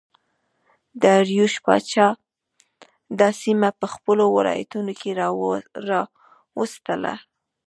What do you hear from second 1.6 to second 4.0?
پاچا دا سیمه په